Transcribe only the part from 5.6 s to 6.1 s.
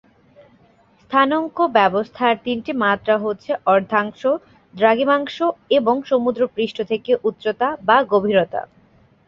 এবং